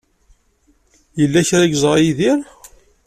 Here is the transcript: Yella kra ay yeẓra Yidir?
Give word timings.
Yella 1.19 1.47
kra 1.47 1.63
ay 1.65 1.69
yeẓra 1.71 2.01
Yidir? 2.05 2.39